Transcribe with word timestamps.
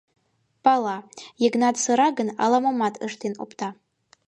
Пала: 0.63 0.97
Йыгнат 1.41 1.75
сыра 1.83 2.09
гын, 2.17 2.29
ала-момат 2.43 2.95
ыштен 3.07 3.33
опта. 3.43 3.67